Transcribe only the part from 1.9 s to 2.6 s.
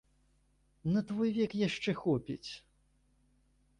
хопіць.